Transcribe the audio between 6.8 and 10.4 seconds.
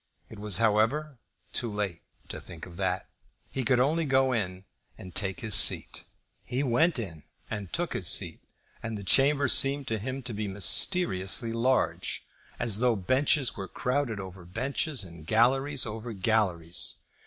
in and took his seat, and the chamber seemed to him to